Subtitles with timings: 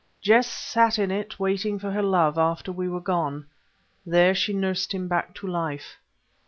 [0.19, 3.45] Jess sat in it waiting for her love after we were gone.
[4.03, 5.97] There she nursed him back to life.